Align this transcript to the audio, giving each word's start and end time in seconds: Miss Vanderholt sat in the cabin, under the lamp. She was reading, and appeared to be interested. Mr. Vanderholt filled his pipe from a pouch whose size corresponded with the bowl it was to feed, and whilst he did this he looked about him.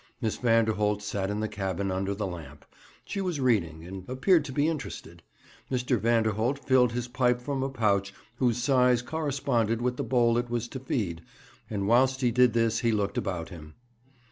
Miss 0.19 0.37
Vanderholt 0.37 1.03
sat 1.03 1.29
in 1.29 1.41
the 1.41 1.47
cabin, 1.47 1.91
under 1.91 2.15
the 2.15 2.25
lamp. 2.25 2.65
She 3.05 3.21
was 3.21 3.39
reading, 3.39 3.85
and 3.85 4.03
appeared 4.09 4.43
to 4.45 4.51
be 4.51 4.67
interested. 4.67 5.21
Mr. 5.69 5.99
Vanderholt 5.99 6.57
filled 6.57 6.93
his 6.93 7.07
pipe 7.07 7.39
from 7.39 7.61
a 7.61 7.69
pouch 7.69 8.11
whose 8.37 8.57
size 8.57 9.03
corresponded 9.03 9.79
with 9.79 9.97
the 9.97 10.03
bowl 10.03 10.39
it 10.39 10.49
was 10.49 10.67
to 10.69 10.79
feed, 10.79 11.21
and 11.69 11.87
whilst 11.87 12.21
he 12.21 12.31
did 12.31 12.53
this 12.53 12.79
he 12.79 12.91
looked 12.91 13.19
about 13.19 13.49
him. 13.49 13.75